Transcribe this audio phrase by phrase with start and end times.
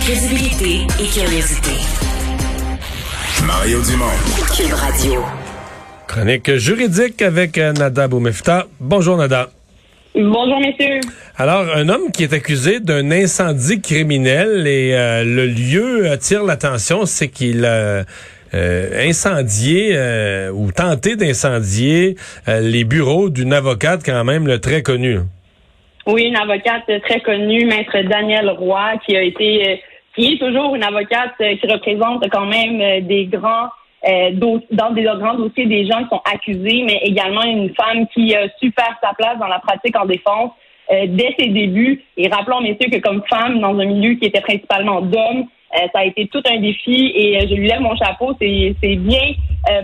[0.00, 1.76] Crédibilité et curiosité.
[3.46, 4.06] Mario Dumont.
[4.56, 5.20] Cube Radio.
[6.08, 8.66] Chronique juridique avec euh, Nada Boumefta.
[8.80, 9.48] Bonjour Nada.
[10.14, 11.00] Bonjour, messieurs.
[11.36, 17.06] Alors, un homme qui est accusé d'un incendie criminel et euh, le lieu attire l'attention,
[17.06, 18.04] c'est qu'il a
[18.54, 22.16] euh, incendié euh, ou tenté d'incendier
[22.48, 25.20] les bureaux d'une avocate quand même le très connue.
[26.06, 29.80] Oui, une avocate très connue, maître Daniel Roy, qui a été,
[30.20, 33.68] qui est toujours une avocate qui représente quand même des grands
[34.72, 38.48] dans des grands dossiers des gens qui sont accusés, mais également une femme qui a
[38.58, 40.50] su faire sa place dans la pratique en défense
[40.90, 42.02] dès ses débuts.
[42.16, 46.04] Et rappelons, messieurs, que comme femme, dans un milieu qui était principalement d'hommes, ça a
[46.04, 48.34] été tout un défi et je lui lève mon chapeau.
[48.40, 49.34] C'est bien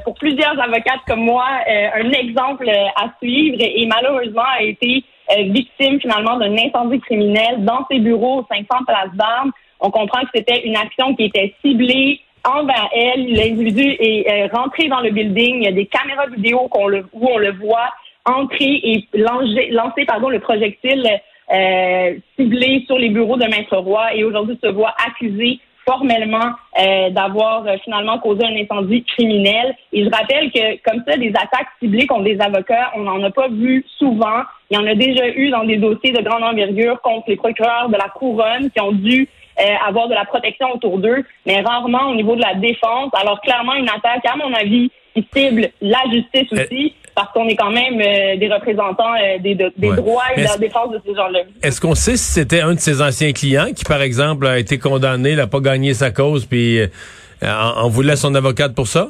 [0.05, 6.39] pour plusieurs avocates comme moi un exemple à suivre et, malheureusement a été victime finalement
[6.39, 9.53] d'un incendie criminel dans ses bureaux au 500 Place d'Armes.
[9.81, 13.33] On comprend que c'était une action qui était ciblée envers elle.
[13.33, 15.57] L'individu est rentré dans le building.
[15.57, 17.93] Il y a des caméras vidéo où on le voit
[18.27, 21.07] entrer et lancer, pardon, le projectile
[21.53, 27.11] euh, ciblé sur les bureaux de Maître Roy et aujourd'hui se voit accusé formellement euh,
[27.11, 29.77] d'avoir euh, finalement causé un incendie criminel.
[29.93, 33.31] Et je rappelle que comme ça, des attaques ciblées contre des avocats, on n'en a
[33.31, 34.43] pas vu souvent.
[34.71, 37.89] Il y en a déjà eu dans des dossiers de grande envergure contre les procureurs
[37.89, 39.27] de la couronne qui ont dû euh,
[39.87, 43.11] avoir de la protection autour d'eux, mais rarement au niveau de la défense.
[43.19, 47.57] Alors clairement, une attaque, à mon avis, qui cible la justice aussi, parce qu'on est
[47.57, 49.97] quand même euh, des représentants euh, des, de, des Ouais.
[49.97, 51.39] droits et de la défense de ces gens-là.
[51.63, 54.79] Est-ce qu'on sait si c'était un de ses anciens clients qui, par exemple, a été
[54.79, 56.87] condamné, n'a pas gagné sa cause, puis euh,
[57.43, 59.09] en, en voulait son avocate pour ça?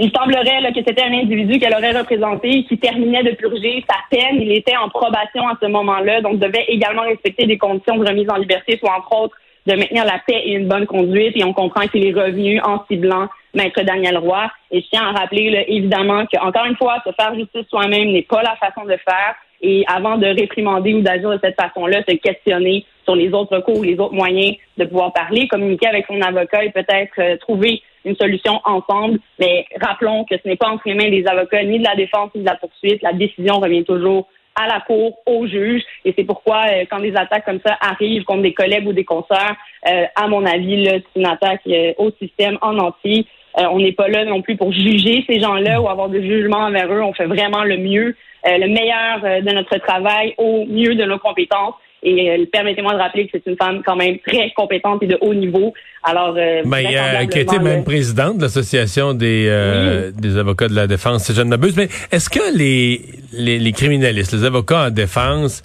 [0.00, 3.96] Il semblerait là, que c'était un individu qu'elle aurait représenté qui terminait de purger sa
[4.10, 4.40] peine.
[4.40, 8.28] Il était en probation à ce moment-là, donc devait également respecter des conditions de remise
[8.28, 11.36] en liberté, soit entre autres de maintenir la paix et une bonne conduite.
[11.36, 14.50] Et on comprend qu'il est revenu en ciblant Maître Daniel Roy.
[14.72, 18.10] Et je tiens à rappeler là, évidemment que, encore une fois, se faire justice soi-même
[18.10, 19.34] n'est pas la façon de faire.
[19.62, 23.78] Et avant de réprimander ou d'agir de cette façon-là, se questionner sur les autres recours
[23.78, 27.80] ou les autres moyens de pouvoir parler, communiquer avec son avocat et peut-être euh, trouver
[28.04, 29.18] une solution ensemble.
[29.38, 32.30] Mais rappelons que ce n'est pas entre les mains des avocats ni de la défense
[32.34, 33.02] ni de la poursuite.
[33.02, 35.82] La décision revient toujours à la cour, au juge.
[36.04, 39.04] Et c'est pourquoi, euh, quand des attaques comme ça arrivent contre des collègues ou des
[39.04, 39.56] consoeurs,
[39.88, 43.26] euh, à mon avis, c'est une attaque euh, au système en entier.
[43.58, 46.58] Euh, on n'est pas là non plus pour juger ces gens-là ou avoir de jugement
[46.58, 47.02] envers eux.
[47.02, 48.16] On fait vraiment le mieux,
[48.46, 51.74] euh, le meilleur de notre travail au mieux de nos compétences.
[52.06, 55.16] Et euh, permettez-moi de rappeler que c'est une femme quand même très compétente et de
[55.22, 55.72] haut niveau.
[56.02, 60.36] Alors, euh, Ben, y a- qui a été même présidente de l'association des, euh, des
[60.36, 61.76] avocats de la défense, si je ne m'abuse.
[61.76, 63.00] Mais est-ce que les,
[63.32, 65.62] les, les criminalistes, les avocats en défense,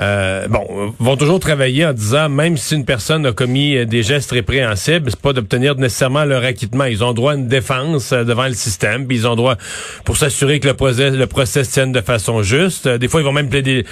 [0.00, 4.02] euh, bon, vont toujours travailler en disant, même si une personne a commis euh, des
[4.02, 6.84] gestes répréhensibles, c'est pas d'obtenir nécessairement leur acquittement.
[6.84, 9.56] Ils ont droit à une défense euh, devant le système, puis ils ont droit
[10.04, 12.86] pour s'assurer que le procès, le procès tienne de façon juste.
[12.86, 13.84] Euh, des fois, ils vont même plaider,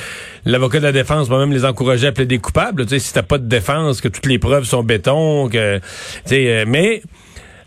[0.47, 2.87] l'avocat de la défense va même les encourager à plaider coupables.
[2.87, 5.83] Tu sais, si t'as pas de défense, que toutes les preuves sont béton, que, tu
[6.25, 7.03] sais, euh, mais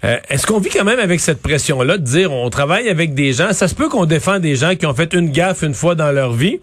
[0.04, 3.32] euh, Est-ce qu'on vit quand même avec cette pression-là de dire on travaille avec des
[3.32, 5.96] gens, ça se peut qu'on défend des gens qui ont fait une gaffe une fois
[5.96, 6.60] dans leur vie,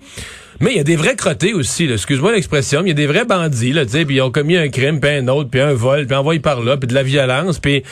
[0.60, 3.06] mais il y a des vrais crottés aussi, excuse-moi l'expression, mais il y a des
[3.06, 5.60] vrais bandits, là, tu sais, puis ils ont commis un crime, puis un autre, puis
[5.60, 7.82] un vol, puis envoyé par là, puis de la violence, puis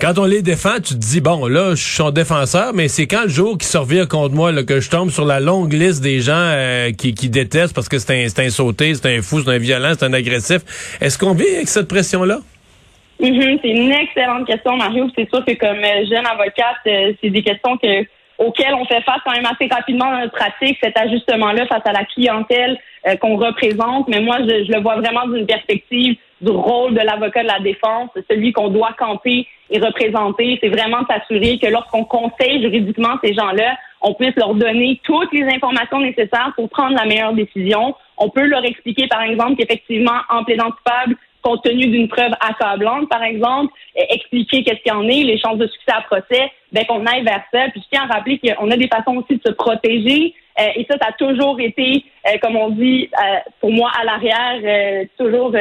[0.00, 3.06] quand on les défend, tu te dis bon là, je suis son défenseur, mais c'est
[3.06, 5.72] quand le jour qui se revient contre moi là, que je tombe sur la longue
[5.72, 9.16] liste des gens euh, qui, qui détestent parce que c'est un, c'est un sauté, c'est
[9.16, 10.62] un fou, c'est un violent, c'est un agressif.
[11.00, 12.40] Est-ce qu'on vit avec cette pression-là?
[13.20, 15.08] Mhm, c'est une excellente question, Mario.
[15.16, 18.04] C'est sûr que comme euh, jeune avocate, euh, c'est des questions que
[18.38, 21.92] auxquelles on fait face quand même assez rapidement dans notre pratique, cet ajustement-là face à
[21.92, 24.08] la clientèle euh, qu'on représente.
[24.08, 27.60] Mais moi, je, je le vois vraiment d'une perspective du rôle de l'avocat de la
[27.60, 30.58] défense, celui qu'on doit camper et représenter.
[30.62, 35.44] C'est vraiment s'assurer que lorsqu'on conseille juridiquement ces gens-là, on puisse leur donner toutes les
[35.44, 37.94] informations nécessaires pour prendre la meilleure décision.
[38.18, 43.08] On peut leur expliquer, par exemple, qu'effectivement, en plaidant coupable, compte tenu d'une preuve accablante,
[43.08, 46.50] par exemple, euh, expliquer qu'est-ce qu'il y en est, les chances de succès à procès,
[46.72, 47.68] ben qu'on aille vers ça.
[47.70, 50.96] Puis je tiens à rappeler qu'on a des façons aussi de se protéger et ça,
[51.02, 52.04] ça a toujours été,
[52.40, 53.10] comme on dit,
[53.60, 55.52] pour moi à l'arrière, toujours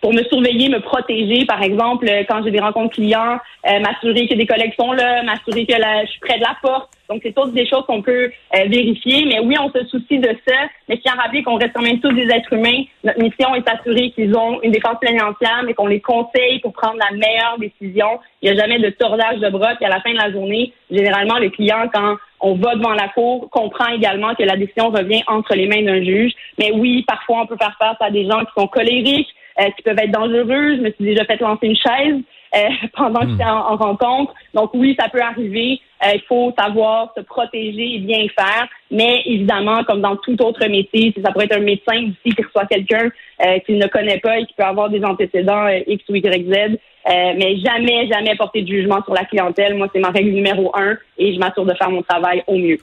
[0.00, 4.46] pour me surveiller, me protéger, par exemple, quand j'ai des rencontres clients, m'assurer que des
[4.46, 6.90] collègues sont là, m'assurer que je suis près de la porte.
[7.08, 9.24] Donc, c'est toutes des choses qu'on peut euh, vérifier.
[9.26, 10.56] Mais oui, on se soucie de ça.
[10.88, 12.84] Mais tiens à rappeler qu'on reste quand même tous des êtres humains.
[13.04, 16.72] Notre mission est d'assurer qu'ils ont une défense pleine entière, mais qu'on les conseille pour
[16.72, 18.18] prendre la meilleure décision.
[18.42, 19.74] Il n'y a jamais de tordage de bras.
[19.76, 23.08] Puis à la fin de la journée, généralement, le client, quand on va devant la
[23.08, 26.32] cour, comprend également que la décision revient entre les mains d'un juge.
[26.58, 29.28] Mais oui, parfois, on peut faire face à des gens qui sont colériques,
[29.60, 30.76] euh, qui peuvent être dangereux.
[30.76, 32.22] Je me suis déjà fait lancer une chaise.
[32.54, 33.40] Euh, pendant que hmm.
[33.42, 34.34] en, en, rencontre.
[34.54, 35.80] Donc oui, ça peut arriver.
[36.04, 38.68] Euh, il faut savoir se protéger et bien faire.
[38.90, 42.66] Mais évidemment, comme dans tout autre métier, ça pourrait être un médecin aussi qui reçoit
[42.66, 43.10] quelqu'un
[43.44, 46.78] euh, qu'il ne connaît pas et qui peut avoir des antécédents X ou Y, Z.
[47.06, 49.74] mais jamais, jamais porter de jugement sur la clientèle.
[49.74, 52.78] Moi, c'est ma règle numéro un et je m'assure de faire mon travail au mieux.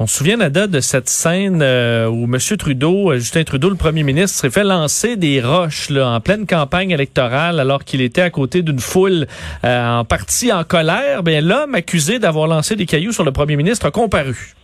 [0.00, 2.36] On se souvient, Nada, de cette scène euh, où M.
[2.58, 6.46] Trudeau, euh, Justin Trudeau, le premier ministre, s'est fait lancer des roches là, en pleine
[6.46, 9.28] campagne électorale alors qu'il était à côté d'une foule
[9.64, 11.22] euh, en partie en colère.
[11.22, 14.54] Bien, l'homme accusé d'avoir lancé des cailloux sur le premier ministre a comparu.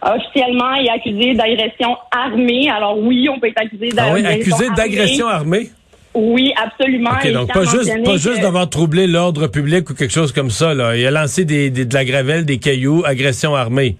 [0.00, 2.70] Officiellement, il est accusé d'agression armée.
[2.70, 5.70] Alors oui, on peut être accusé d'agression ah oui, accusé d'agression armée?
[6.14, 7.10] Oui, absolument.
[7.32, 10.72] donc pas juste, pas juste d'avoir troublé l'ordre public ou quelque chose comme ça.
[10.72, 10.96] Là.
[10.96, 13.96] Il a lancé des, de la gravelle, des cailloux, agression armée.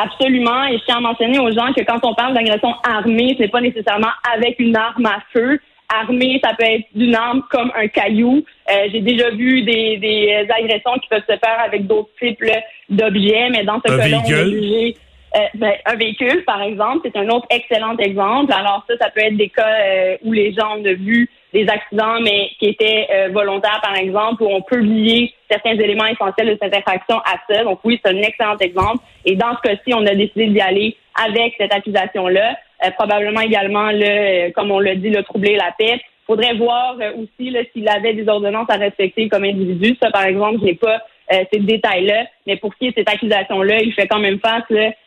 [0.00, 0.64] Absolument.
[0.66, 3.60] Et je tiens à mentionner aux gens que quand on parle d'agression armée, c'est pas
[3.60, 5.60] nécessairement avec une arme à feu.
[5.88, 8.44] Armée, ça peut être d'une arme comme un caillou.
[8.70, 12.44] Euh, j'ai déjà vu des, des agressions qui peuvent se faire avec d'autres types
[12.90, 14.96] d'objets, mais dans ce cas-là, on est jugé
[15.36, 18.52] euh, ben, un véhicule, par exemple, c'est un autre excellent exemple.
[18.52, 22.20] Alors ça, ça peut être des cas euh, où les gens ont vu des accidents,
[22.20, 26.58] mais qui étaient euh, volontaires, par exemple, où on peut lier certains éléments essentiels de
[26.60, 27.64] cette infraction à ça.
[27.64, 29.02] Donc oui, c'est un excellent exemple.
[29.24, 32.56] Et dans ce cas-ci, on a décidé d'y aller avec cette accusation-là.
[32.96, 36.00] probablement également, le, comme on l'a dit, le troubler la paix.
[36.26, 39.96] Faudrait voir aussi s'il avait des ordonnances à respecter comme individu.
[40.02, 42.24] Ça, par exemple, je n'ai pas ces détails-là.
[42.46, 44.64] Mais pour qui est cette accusation-là, il fait quand même face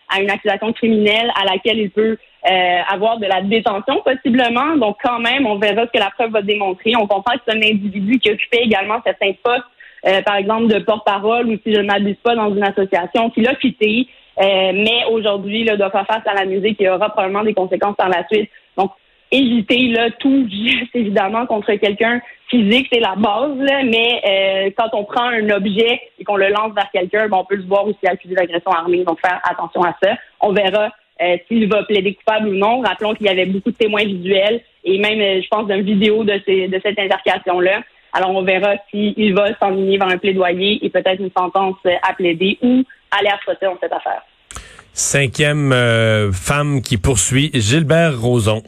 [0.10, 2.18] à une accusation criminelle à laquelle il peut
[2.50, 4.76] euh, avoir de la détention possiblement.
[4.76, 6.96] Donc quand même, on verra ce que la preuve va démontrer.
[6.96, 9.64] On comprend que c'est un individu qui occupait également certains postes,
[10.08, 13.42] euh, par exemple de porte-parole ou si je ne m'abuse pas dans une association, qui
[13.42, 14.08] l'a quitté.
[14.40, 17.96] Euh, mais aujourd'hui, il doit faire face à la musique et aura probablement des conséquences
[17.96, 18.50] par la suite.
[18.78, 18.92] Donc,
[19.32, 24.90] éviter là, tout geste, évidemment, contre quelqu'un physique, c'est la base, là, mais euh, quand
[24.94, 27.88] on prend un objet et qu'on le lance vers quelqu'un, ben, on peut le voir
[27.88, 30.12] aussi accusé d'agression armée, donc faire attention à ça.
[30.40, 30.92] On verra
[31.22, 32.82] euh, s'il va plaider coupable ou non.
[32.82, 36.24] Rappelons qu'il y avait beaucoup de témoins visuels et même, euh, je pense, d'une vidéo
[36.24, 37.82] de, ces, de cette intercation-là.
[38.14, 41.78] Alors, on verra s'il va s'enligner vers un plaidoyer et peut-être une sentence
[42.08, 42.84] à plaider ou
[43.18, 44.22] aller à procès dans cette affaire.
[44.94, 45.74] Cinquième
[46.34, 48.62] femme qui poursuit, Gilbert Rozon.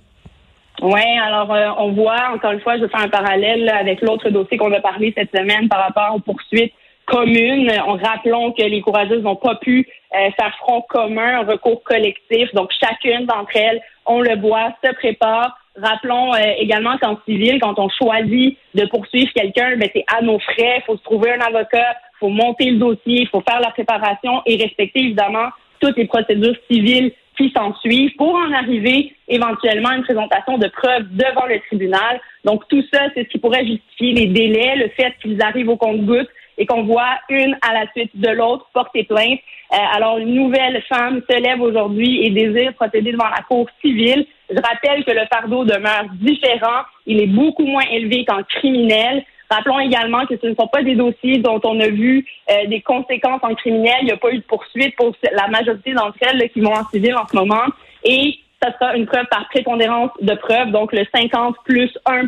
[0.82, 4.58] Oui, alors euh, on voit, encore une fois, je fais un parallèle avec l'autre dossier
[4.58, 6.74] qu'on a parlé cette semaine par rapport aux poursuites
[7.06, 7.72] communes.
[7.86, 12.54] En rappelons que les courageuses n'ont pas pu euh, faire front commun, un recours collectif.
[12.54, 15.58] Donc chacune d'entre elles, on le voit, se prépare.
[15.76, 20.40] Rappelons euh, également qu'en civil, quand on choisit de poursuivre quelqu'un, ben, c'est à nos
[20.40, 20.78] frais.
[20.78, 23.72] Il faut se trouver un avocat, il faut monter le dossier, il faut faire la
[23.72, 29.90] préparation et respecter évidemment toutes les procédures civiles qui s'en suivent pour en arriver éventuellement
[29.90, 32.22] à une présentation de preuves devant le tribunal.
[32.46, 35.78] Donc tout ça, c'est ce qui pourrait justifier les délais, le fait qu'ils arrivent au
[35.78, 39.40] compte-gouttes et qu'on voit une à la suite de l'autre porter plainte.
[39.74, 44.26] Euh, alors une nouvelle femme se lève aujourd'hui et désire procéder devant la cour civile.
[44.50, 46.84] Je rappelle que le fardeau demeure différent.
[47.06, 49.24] Il est beaucoup moins élevé qu'en criminel.
[49.50, 52.82] Rappelons également que ce ne sont pas des dossiers dont on a vu euh, des
[52.82, 53.98] conséquences en criminel.
[54.02, 56.88] Il n'y a pas eu de poursuite pour la majorité d'entre elles qui vont en
[56.90, 57.66] civil en ce moment.
[58.04, 62.28] Et ça sera une preuve par prépondérance de preuve, donc le 50 plus 1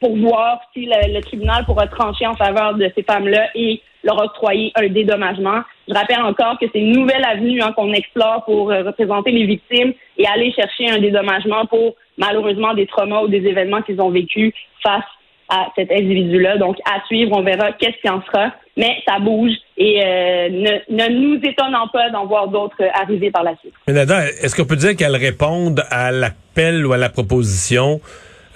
[0.00, 4.72] pour voir si le, tribunal pourra trancher en faveur de ces femmes-là et leur octroyer
[4.76, 5.62] un dédommagement.
[5.88, 9.44] Je rappelle encore que c'est une nouvelle avenue hein, qu'on explore pour euh, représenter les
[9.44, 14.10] victimes et aller chercher un dédommagement pour malheureusement des traumas ou des événements qu'ils ont
[14.10, 14.52] vécus
[14.82, 15.04] face
[15.48, 16.58] à cet individu-là.
[16.58, 18.52] Donc, à suivre, on verra qu'est-ce qui en sera.
[18.76, 23.56] Mais ça bouge et euh, ne, nous étonnons pas d'en voir d'autres arriver par la
[23.56, 23.72] suite.
[23.88, 28.00] Mais est-ce qu'on peut dire qu'elle réponde à l'appel ou à la proposition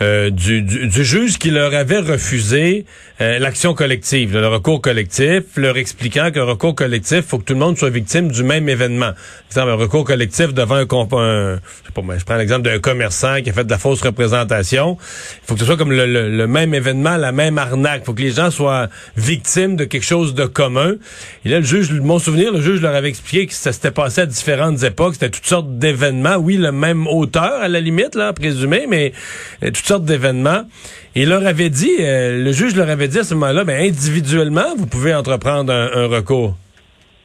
[0.03, 2.87] euh, du, du, du, juge qui leur avait refusé
[3.21, 7.61] euh, l'action collective, le recours collectif, leur expliquant qu'un recours collectif, faut que tout le
[7.61, 9.13] monde soit victime du même événement.
[9.13, 12.81] Par exemple, un recours collectif devant un, un je, sais pas, je prends l'exemple d'un
[12.81, 14.97] commerçant qui a fait de la fausse représentation.
[15.01, 18.03] Il faut que ce soit comme le, le, même événement, la même arnaque.
[18.03, 20.95] Il faut que les gens soient victimes de quelque chose de commun.
[21.45, 24.23] Et là, le juge, mon souvenir, le juge leur avait expliqué que ça s'était passé
[24.23, 26.37] à différentes époques, c'était toutes sortes d'événements.
[26.37, 29.13] Oui, le même auteur à la limite, là, présumé, mais
[29.63, 30.63] euh, toutes sortes d'événements.
[31.15, 34.75] Il leur avait dit, euh, le juge leur avait dit à ce moment-là, ben, individuellement,
[34.75, 36.55] vous pouvez entreprendre un, recours.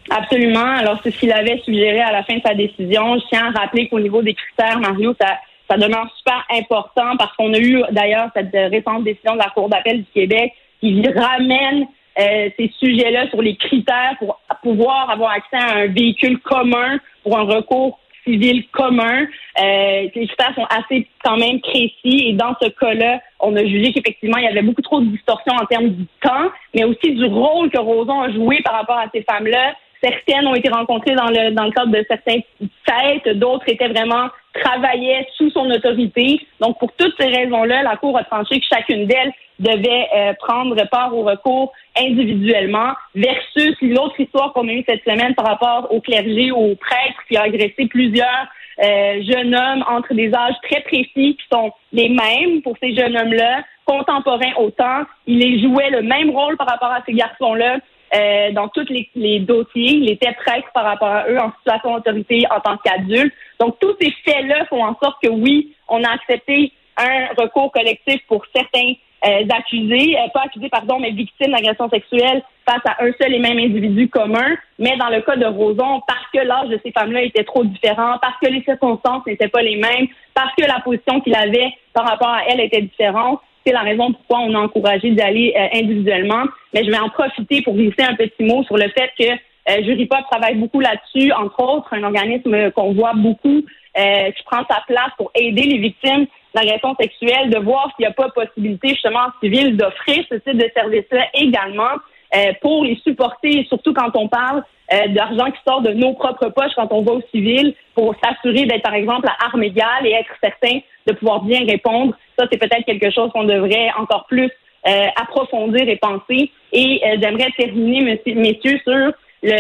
[0.09, 0.75] Absolument.
[0.77, 3.17] Alors, c'est ce qu'il avait suggéré à la fin de sa décision.
[3.19, 5.37] Je tiens à rappeler qu'au niveau des critères, Mario, ça,
[5.69, 9.69] ça demeure super important parce qu'on a eu d'ailleurs cette récente décision de la Cour
[9.69, 11.87] d'appel du Québec qui ramène
[12.19, 17.37] euh, ces sujets-là sur les critères pour pouvoir avoir accès à un véhicule commun pour
[17.37, 17.97] un recours
[18.27, 19.25] civil commun.
[19.59, 23.93] Euh, les critères sont assez quand même précis et dans ce cas-là, on a jugé
[23.93, 27.25] qu'effectivement, il y avait beaucoup trop de distorsions en termes du temps, mais aussi du
[27.25, 29.75] rôle que Roson a joué par rapport à ces femmes-là.
[30.01, 32.39] Certaines ont été rencontrées dans le dans le cadre de certains
[32.85, 36.39] fêtes, d'autres étaient vraiment travaillaient sous son autorité.
[36.59, 40.75] Donc, pour toutes ces raisons-là, la Cour a tranché que chacune d'elles devait euh, prendre
[40.89, 45.99] part au recours individuellement, versus l'autre histoire qu'on a eue cette semaine par rapport au
[45.99, 48.47] clergé, au prêtre qui a agressé plusieurs
[48.83, 53.17] euh, jeunes hommes entre des âges très précis qui sont les mêmes pour ces jeunes
[53.17, 55.01] hommes-là, contemporains autant.
[55.25, 57.77] Il les jouait le même rôle par rapport à ces garçons-là.
[58.15, 61.95] Euh, dans tous les, les, dossiers, il était prêtre par rapport à eux en situation
[61.95, 63.33] d'autorité en tant qu'adulte.
[63.59, 68.21] Donc, tous ces faits-là font en sorte que oui, on a accepté un recours collectif
[68.27, 68.93] pour certains
[69.25, 73.39] euh, accusés, euh, pas accusés, pardon, mais victimes d'agression sexuelle face à un seul et
[73.39, 74.55] même individu commun.
[74.79, 78.17] Mais dans le cas de Roson, parce que l'âge de ces femmes-là était trop différent,
[78.21, 82.07] parce que les circonstances n'étaient pas les mêmes, parce que la position qu'il avait par
[82.07, 86.45] rapport à elle était différente, c'est la raison pourquoi on a encouragé d'aller euh, individuellement.
[86.73, 89.29] Mais je vais en profiter pour glisser un petit mot sur le fait que
[89.69, 93.63] euh, travaille beaucoup là-dessus, entre autres, un organisme qu'on voit beaucoup
[93.97, 98.11] euh, qui prend sa place pour aider les victimes d'agressions sexuelles, de voir s'il n'y
[98.11, 101.97] a pas possibilité justement en civil d'offrir ce type de service-là également
[102.35, 106.49] euh, pour les supporter, surtout quand on parle euh, d'argent qui sort de nos propres
[106.49, 110.11] poches quand on va au civil, pour s'assurer d'être par exemple à armes égales et
[110.11, 112.13] être certain de pouvoir bien répondre.
[112.37, 114.51] Ça, c'est peut-être quelque chose qu'on devrait encore plus
[114.87, 116.51] euh, approfondir et penser.
[116.73, 119.53] Et j'aimerais terminer, messieurs, sur le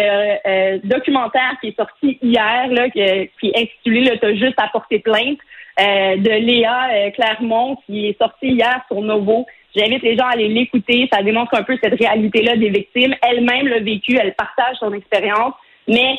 [0.45, 5.37] euh, documentaire qui est sorti hier, là, qui, est intitulé T'as juste à porter plainte,
[5.79, 9.45] euh, de Léa euh, Clermont, qui est sorti hier sur Novo.
[9.75, 11.07] J'invite les gens à aller l'écouter.
[11.11, 13.15] Ça démontre un peu cette réalité-là des victimes.
[13.21, 15.53] Elle-même l'a vécu, elle partage son expérience.
[15.87, 16.17] Mais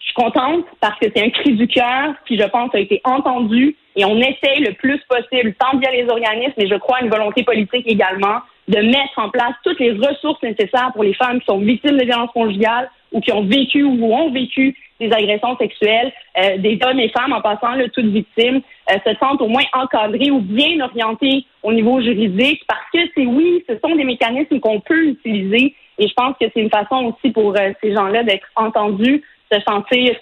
[0.00, 3.00] je suis contente parce que c'est un cri du cœur qui, je pense, a été
[3.04, 7.02] entendu et on essaye le plus possible, tant via les organismes, mais je crois à
[7.02, 11.40] une volonté politique également, de mettre en place toutes les ressources nécessaires pour les femmes
[11.40, 15.56] qui sont victimes de violences conjugales ou qui ont vécu ou ont vécu des agressions
[15.56, 19.48] sexuelles, euh, des hommes et femmes en passant là, toutes victimes, euh, se sentent au
[19.48, 24.04] moins encadrées ou bien orientées au niveau juridique parce que c'est oui, ce sont des
[24.04, 27.94] mécanismes qu'on peut utiliser et je pense que c'est une façon aussi pour euh, ces
[27.94, 30.14] gens-là d'être entendus, se sentir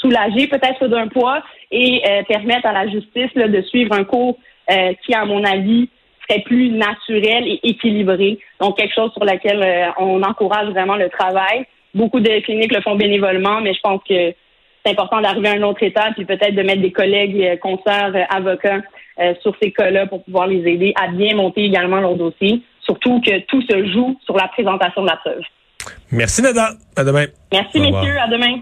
[0.00, 4.38] soulagés peut-être d'un poids et permettre à la justice là, de suivre un cours
[5.04, 5.90] qui, à mon avis,
[6.28, 8.38] serait plus naturel et équilibré.
[8.60, 11.66] Donc, quelque chose sur lequel on encourage vraiment le travail.
[11.94, 14.34] Beaucoup de cliniques le font bénévolement, mais je pense que
[14.84, 18.12] c'est important d'arriver à un autre état, puis peut-être de mettre des collègues, euh, concerts,
[18.14, 18.80] euh, avocats
[19.18, 22.62] euh, sur ces cas-là pour pouvoir les aider à bien monter également leur dossier.
[22.82, 25.42] Surtout que tout se joue sur la présentation de la preuve.
[26.10, 26.70] Merci, Nada.
[26.96, 27.26] À demain.
[27.52, 28.18] Merci, messieurs.
[28.18, 28.60] À demain.